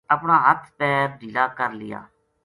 اپنا 0.15 0.35
ہتھ 0.45 0.65
پیر 0.77 1.05
ڈھیلا 1.19 1.45
کر 1.57 1.69
لیا 1.81 1.99